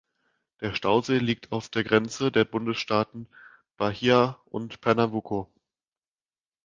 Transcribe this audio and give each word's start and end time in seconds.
Der 0.61 0.73
Stausee 0.73 1.19
liegt 1.19 1.51
auf 1.51 1.69
der 1.69 1.83
Grenze 1.83 2.31
der 2.31 2.43
Bundesstaaten 2.43 3.27
Bahia 3.77 4.39
und 4.45 4.81
Pernambuco. 4.81 5.53